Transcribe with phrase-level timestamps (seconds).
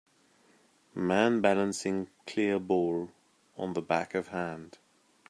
[0.95, 3.11] man balancing clear ball
[3.55, 4.79] on the back of hand